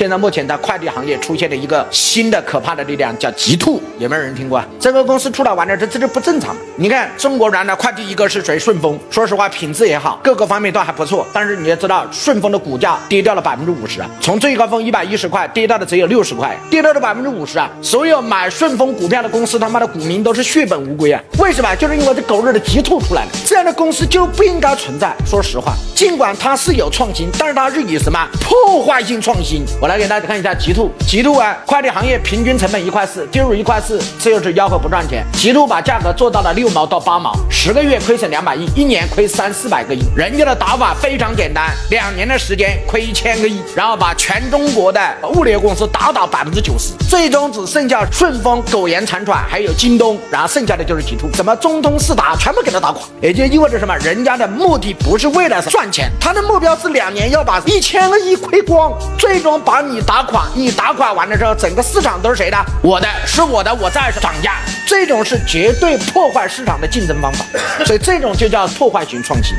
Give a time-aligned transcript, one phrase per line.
[0.00, 4.64] 现在目前在快递行业出现了一个新的可怕的力量，叫极兔，有没有人听过？
[4.80, 6.56] 这个公司出来玩的，这这就不正常。
[6.76, 8.58] 你看中国原来快递一个是谁？
[8.58, 11.26] 顺丰，说实话品质也好，各个方面都还不错。
[11.34, 17.68] 但是你要知道，顺丰的股价跌掉了百分之五十啊，从最高峰一百一十块跌到了只有六十块，跌掉了百分之五十啊。
[17.82, 21.22] 所有买顺丰股票的公司，他妈的股民都是血本无归啊！
[21.38, 21.76] 为什么？
[21.76, 25.14] 就是因为这狗日的极兔出来了，这样的公司就不应该存在。
[25.26, 29.62] 说实话，尽管它是有创新，但是它是以什么破坏性创新？
[29.78, 35.26] 我来给大家看一下极兔，极兔啊，快递行业平均成本一块四，进入一块四，这又是吆喝不赚钱。
[35.32, 40.00] 极兔把价格做到了六毛到八毛，十个月亏损两百亿，一年亏三四百个亿。
[40.14, 45.00] 人家的打法非常简单，两年的时间亏一千个亿，然后把全中国的
[45.34, 53.02] 物流公司打倒百分之九十，最终只剩下顺丰苟延残喘，还有京东，然后剩下的就是极兔，什么中通四达全部给他打垮。
[53.20, 53.96] 也就意味着什么？
[53.96, 60.46] 人家的目的不是为了赚钱，他的目标是两年要把一千个亿亏光，最终把你打款。
[60.54, 62.56] 你打款完了之后，整个市场都是谁的？
[62.82, 64.56] 我的，是我的，我在涨价。
[64.86, 67.44] 这种是绝对破坏市场的竞争方法，
[67.84, 69.56] 所以这种就叫破坏型创新。